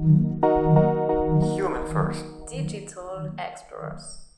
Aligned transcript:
Human 0.00 1.84
First. 1.92 2.24
Digital 2.48 3.32
Explorers. 3.36 4.28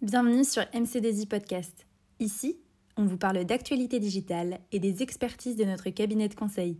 Bienvenue 0.00 0.44
sur 0.44 0.62
MCDZ 0.72 1.26
Podcast. 1.26 1.86
Ici, 2.20 2.60
on 2.96 3.04
vous 3.04 3.16
parle 3.16 3.44
d'actualité 3.44 3.98
digitale 3.98 4.60
et 4.70 4.78
des 4.78 5.02
expertises 5.02 5.56
de 5.56 5.64
notre 5.64 5.90
cabinet 5.90 6.28
de 6.28 6.36
conseil. 6.36 6.78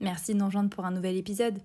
Merci 0.00 0.34
de 0.34 0.38
nous 0.38 0.46
rejoindre 0.46 0.70
pour 0.70 0.84
un 0.84 0.92
nouvel 0.92 1.16
épisode. 1.16 1.58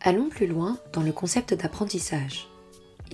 Allons 0.00 0.30
plus 0.30 0.46
loin 0.46 0.78
dans 0.94 1.02
le 1.02 1.12
concept 1.12 1.52
d'apprentissage. 1.52 2.48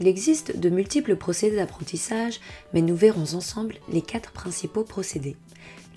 Il 0.02 0.08
existe 0.08 0.58
de 0.58 0.68
multiples 0.68 1.14
procédés 1.14 1.54
d'apprentissage, 1.54 2.40
mais 2.74 2.82
nous 2.82 2.96
verrons 2.96 3.36
ensemble 3.36 3.76
les 3.88 4.02
quatre 4.02 4.32
principaux 4.32 4.82
procédés. 4.82 5.36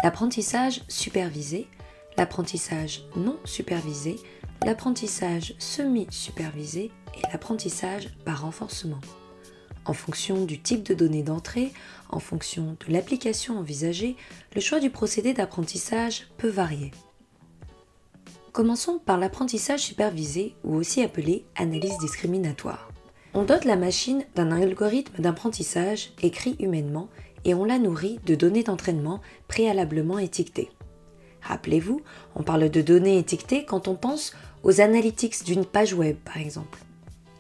L'apprentissage 0.04 0.84
supervisé, 0.88 1.66
l'apprentissage 2.16 3.02
non 3.16 3.40
supervisé, 3.46 4.18
l'apprentissage 4.64 5.56
semi-supervisé 5.58 6.92
et 7.16 7.22
l'apprentissage 7.32 8.10
par 8.26 8.44
renforcement. 8.44 9.02
En 9.86 9.94
fonction 9.94 10.46
du 10.46 10.62
type 10.62 10.84
de 10.84 10.94
données 10.94 11.24
d'entrée, 11.24 11.74
en 12.10 12.20
fonction 12.20 12.78
de 12.86 12.94
l'application 12.94 13.58
envisagée, 13.58 14.18
le 14.54 14.62
choix 14.62 14.80
du 14.80 14.92
procédé 14.92 15.34
d'apprentissage 15.34 16.28
peut 16.38 16.48
varier. 16.48 16.92
Commençons 18.52 19.00
par 19.04 19.18
l'apprentissage 19.18 19.80
supervisé 19.80 20.54
ou 20.64 20.76
aussi 20.76 21.02
appelé 21.02 21.44
analyse 21.56 21.98
discriminatoire. 21.98 22.92
On 23.38 23.44
dote 23.44 23.66
la 23.66 23.76
machine 23.76 24.24
d'un 24.36 24.50
algorithme 24.54 25.22
d'apprentissage 25.22 26.14
écrit 26.24 26.56
humainement 26.58 27.10
et 27.44 27.54
on 27.54 27.66
la 27.66 27.78
nourrit 27.78 28.18
de 28.26 28.34
données 28.34 28.64
d'entraînement 28.64 29.20
préalablement 29.50 30.20
étiquetées. 30.20 30.72
Rappelez-vous, 31.42 32.02
on 32.36 32.44
parle 32.44 32.70
de 32.70 32.82
données 32.82 33.18
étiquetées 33.18 33.66
quand 33.66 33.90
on 33.90 33.96
pense 33.96 34.34
aux 34.64 34.80
analytics 34.80 35.44
d'une 35.44 35.66
page 35.66 35.94
web 35.94 36.16
par 36.24 36.38
exemple. 36.38 36.80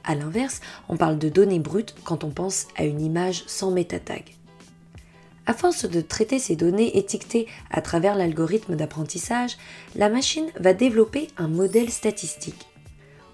A 0.03 0.16
l'inverse, 0.16 0.59
on 0.89 0.97
parle 0.97 1.17
de 1.17 1.30
données 1.30 1.59
brutes 1.59 1.95
quand 2.03 2.25
on 2.25 2.30
pense 2.30 2.67
à 2.75 2.84
une 2.84 3.00
image 3.00 3.45
sans 3.47 3.72
métatag. 3.72 4.36
À 5.45 5.53
force 5.53 5.89
de 5.89 6.02
traiter 6.02 6.39
ces 6.39 6.58
données 6.58 6.97
étiquetées 6.97 7.47
à 7.72 7.81
travers 7.81 8.16
l'algorithme 8.16 8.75
d'apprentissage, 8.75 9.56
la 9.95 10.09
machine 10.09 10.52
va 10.59 10.73
développer 10.73 11.30
un 11.38 11.47
modèle 11.47 11.89
statistique. 11.89 12.67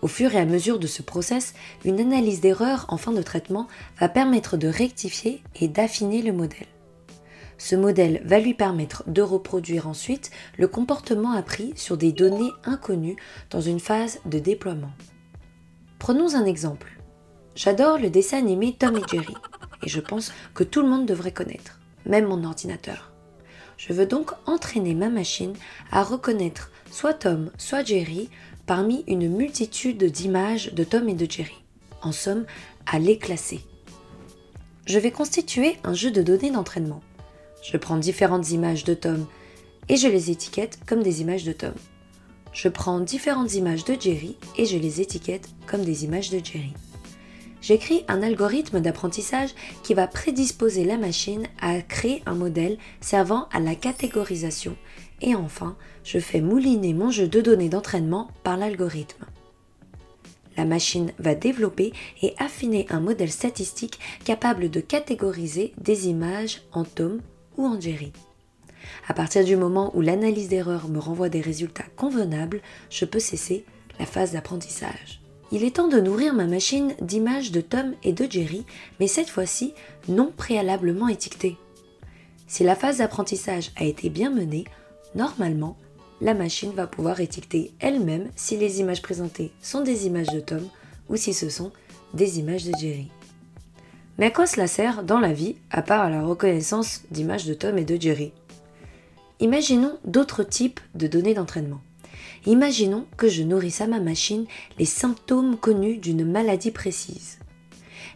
Au 0.01 0.07
fur 0.07 0.33
et 0.33 0.39
à 0.39 0.45
mesure 0.45 0.79
de 0.79 0.87
ce 0.87 1.01
process, 1.01 1.53
une 1.85 1.99
analyse 1.99 2.41
d'erreur 2.41 2.85
en 2.89 2.97
fin 2.97 3.11
de 3.11 3.21
traitement 3.21 3.67
va 3.99 4.09
permettre 4.09 4.57
de 4.57 4.67
rectifier 4.67 5.43
et 5.59 5.67
d'affiner 5.67 6.21
le 6.21 6.33
modèle. 6.33 6.67
Ce 7.59 7.75
modèle 7.75 8.23
va 8.25 8.39
lui 8.39 8.55
permettre 8.55 9.03
de 9.07 9.21
reproduire 9.21 9.87
ensuite 9.87 10.31
le 10.57 10.67
comportement 10.67 11.33
appris 11.33 11.73
sur 11.75 11.97
des 11.97 12.11
données 12.11 12.49
inconnues 12.65 13.17
dans 13.51 13.61
une 13.61 13.79
phase 13.79 14.19
de 14.25 14.39
déploiement. 14.39 14.91
Prenons 15.99 16.33
un 16.33 16.45
exemple. 16.45 16.97
J'adore 17.53 17.99
le 17.99 18.09
dessin 18.09 18.39
animé 18.39 18.75
Tom 18.79 18.97
et 18.97 19.07
Jerry, 19.07 19.35
et 19.83 19.89
je 19.89 19.99
pense 19.99 20.31
que 20.55 20.63
tout 20.63 20.81
le 20.81 20.89
monde 20.89 21.05
devrait 21.05 21.33
connaître 21.33 21.79
même 22.05 22.27
mon 22.27 22.43
ordinateur. 22.43 23.11
Je 23.77 23.93
veux 23.93 24.05
donc 24.05 24.31
entraîner 24.45 24.93
ma 24.93 25.09
machine 25.09 25.53
à 25.91 26.03
reconnaître 26.03 26.71
soit 26.91 27.13
Tom, 27.13 27.51
soit 27.57 27.83
Jerry 27.83 28.29
parmi 28.71 29.03
une 29.05 29.27
multitude 29.27 30.01
d'images 30.05 30.71
de 30.71 30.85
Tom 30.85 31.09
et 31.09 31.13
de 31.13 31.29
Jerry. 31.29 31.61
En 32.01 32.13
somme, 32.13 32.45
à 32.85 32.99
les 32.99 33.17
classer. 33.17 33.59
Je 34.85 34.97
vais 34.97 35.11
constituer 35.11 35.75
un 35.83 35.93
jeu 35.93 36.09
de 36.09 36.21
données 36.21 36.51
d'entraînement. 36.51 37.01
Je 37.61 37.75
prends 37.75 37.97
différentes 37.97 38.49
images 38.51 38.85
de 38.85 38.93
Tom 38.93 39.25
et 39.89 39.97
je 39.97 40.07
les 40.07 40.31
étiquette 40.31 40.79
comme 40.87 41.03
des 41.03 41.19
images 41.19 41.43
de 41.43 41.51
Tom. 41.51 41.73
Je 42.53 42.69
prends 42.69 43.01
différentes 43.01 43.55
images 43.55 43.83
de 43.83 43.97
Jerry 43.99 44.37
et 44.57 44.65
je 44.65 44.77
les 44.77 45.01
étiquette 45.01 45.49
comme 45.67 45.83
des 45.83 46.05
images 46.05 46.29
de 46.29 46.39
Jerry 46.41 46.71
j'écris 47.61 48.03
un 48.07 48.21
algorithme 48.21 48.81
d'apprentissage 48.81 49.51
qui 49.83 49.93
va 49.93 50.07
prédisposer 50.07 50.83
la 50.83 50.97
machine 50.97 51.47
à 51.61 51.81
créer 51.81 52.23
un 52.25 52.35
modèle 52.35 52.77
servant 52.99 53.47
à 53.51 53.59
la 53.59 53.75
catégorisation. 53.75 54.75
Et 55.21 55.35
enfin, 55.35 55.77
je 56.03 56.19
fais 56.19 56.41
mouliner 56.41 56.93
mon 56.93 57.11
jeu 57.11 57.27
de 57.27 57.41
données 57.41 57.69
d'entraînement 57.69 58.29
par 58.43 58.57
l'algorithme. 58.57 59.25
La 60.57 60.65
machine 60.65 61.13
va 61.17 61.33
développer 61.33 61.93
et 62.21 62.33
affiner 62.37 62.85
un 62.89 62.99
modèle 62.99 63.31
statistique 63.31 63.99
capable 64.25 64.69
de 64.69 64.81
catégoriser 64.81 65.73
des 65.77 66.07
images 66.07 66.63
en 66.73 66.83
Tom 66.83 67.21
ou 67.57 67.65
en 67.65 67.79
Jerry. 67.79 68.11
À 69.07 69.13
partir 69.13 69.45
du 69.45 69.55
moment 69.55 69.91
où 69.95 70.01
l'analyse 70.01 70.49
d'erreur 70.49 70.89
me 70.89 70.99
renvoie 70.99 71.29
des 71.29 71.41
résultats 71.41 71.85
convenables, 71.95 72.61
je 72.89 73.05
peux 73.05 73.19
cesser 73.19 73.65
la 73.99 74.05
phase 74.05 74.33
d'apprentissage. 74.33 75.20
Il 75.53 75.65
est 75.65 75.75
temps 75.75 75.89
de 75.89 75.99
nourrir 75.99 76.33
ma 76.33 76.45
machine 76.45 76.93
d'images 77.01 77.51
de 77.51 77.59
Tom 77.59 77.93
et 78.03 78.13
de 78.13 78.25
Jerry, 78.29 78.65
mais 78.99 79.07
cette 79.07 79.29
fois-ci 79.29 79.73
non 80.07 80.31
préalablement 80.35 81.09
étiquetées. 81.09 81.57
Si 82.47 82.63
la 82.63 82.75
phase 82.75 82.99
d'apprentissage 82.99 83.71
a 83.75 83.83
été 83.83 84.09
bien 84.09 84.29
menée, 84.29 84.63
normalement, 85.13 85.77
la 86.21 86.33
machine 86.33 86.71
va 86.71 86.87
pouvoir 86.87 87.19
étiqueter 87.19 87.73
elle-même 87.79 88.29
si 88.35 88.55
les 88.55 88.79
images 88.79 89.01
présentées 89.01 89.51
sont 89.61 89.81
des 89.81 90.05
images 90.05 90.29
de 90.29 90.39
Tom 90.39 90.65
ou 91.09 91.17
si 91.17 91.33
ce 91.33 91.49
sont 91.49 91.71
des 92.13 92.39
images 92.39 92.65
de 92.65 92.73
Jerry. 92.79 93.09
Mais 94.17 94.27
à 94.27 94.31
quoi 94.31 94.45
cela 94.45 94.67
sert 94.67 95.03
dans 95.03 95.19
la 95.19 95.33
vie, 95.33 95.55
à 95.69 95.81
part 95.81 96.09
la 96.09 96.23
reconnaissance 96.23 97.01
d'images 97.11 97.45
de 97.45 97.53
Tom 97.53 97.77
et 97.77 97.85
de 97.85 97.99
Jerry? 97.99 98.31
Imaginons 99.39 99.97
d'autres 100.05 100.43
types 100.43 100.79
de 100.95 101.07
données 101.07 101.33
d'entraînement. 101.33 101.81
Imaginons 102.45 103.05
que 103.17 103.27
je 103.27 103.43
nourrisse 103.43 103.81
à 103.81 103.87
ma 103.87 103.99
machine 103.99 104.45
les 104.79 104.85
symptômes 104.85 105.57
connus 105.57 105.97
d'une 105.97 106.25
maladie 106.25 106.71
précise. 106.71 107.37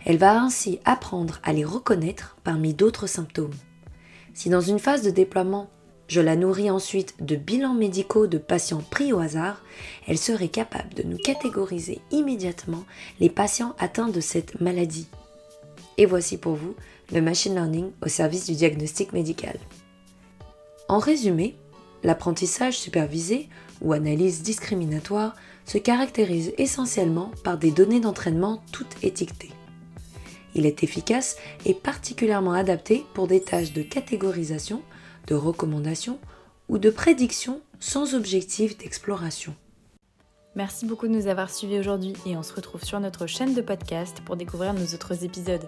Elle 0.05 0.17
va 0.17 0.41
ainsi 0.41 0.79
apprendre 0.85 1.39
à 1.43 1.53
les 1.53 1.65
reconnaître 1.65 2.37
parmi 2.43 2.73
d'autres 2.73 3.07
symptômes. 3.07 3.53
Si 4.33 4.49
dans 4.49 4.61
une 4.61 4.79
phase 4.79 5.03
de 5.03 5.11
déploiement, 5.11 5.69
je 6.07 6.21
la 6.21 6.35
nourris 6.35 6.69
ensuite 6.69 7.23
de 7.23 7.35
bilans 7.35 7.73
médicaux 7.73 8.27
de 8.27 8.37
patients 8.37 8.83
pris 8.91 9.13
au 9.13 9.19
hasard, 9.19 9.63
elle 10.07 10.17
serait 10.17 10.49
capable 10.49 10.93
de 10.93 11.03
nous 11.03 11.17
catégoriser 11.17 11.99
immédiatement 12.11 12.83
les 13.19 13.29
patients 13.29 13.75
atteints 13.79 14.09
de 14.09 14.19
cette 14.19 14.61
maladie. 14.61 15.07
Et 15.97 16.05
voici 16.05 16.37
pour 16.37 16.55
vous 16.55 16.75
le 17.11 17.21
machine 17.21 17.55
learning 17.55 17.91
au 18.03 18.07
service 18.07 18.45
du 18.45 18.53
diagnostic 18.53 19.13
médical. 19.13 19.57
En 20.87 20.99
résumé, 20.99 21.55
l'apprentissage 22.05 22.77
supervisé 22.77 23.49
ou 23.81 23.91
analyse 23.91 24.43
discriminatoire 24.43 25.35
se 25.65 25.77
caractérise 25.77 26.53
essentiellement 26.57 27.31
par 27.43 27.57
des 27.57 27.71
données 27.71 27.99
d'entraînement 27.99 28.63
toutes 28.71 29.03
étiquetées. 29.03 29.51
Il 30.53 30.65
est 30.65 30.83
efficace 30.83 31.35
et 31.65 31.73
particulièrement 31.73 32.53
adapté 32.53 33.05
pour 33.13 33.27
des 33.27 33.41
tâches 33.41 33.73
de 33.73 33.81
catégorisation, 33.81 34.81
de 35.27 35.35
recommandation 35.35 36.19
ou 36.69 36.77
de 36.77 36.89
prédiction 36.89 37.59
sans 37.79 38.13
objectif 38.13 38.77
d'exploration. 38.77 39.53
Merci 40.55 40.85
beaucoup 40.85 41.07
de 41.07 41.11
nous 41.11 41.27
avoir 41.27 41.49
suivis 41.49 41.79
aujourd'hui 41.79 42.13
et 42.25 42.37
on 42.37 42.43
se 42.43 42.53
retrouve 42.53 42.83
sur 42.83 42.99
notre 43.01 43.27
chaîne 43.27 43.53
de 43.53 43.61
podcast 43.61 44.21
pour 44.25 44.37
découvrir 44.37 44.73
nos 44.73 44.85
autres 44.93 45.25
épisodes. 45.25 45.67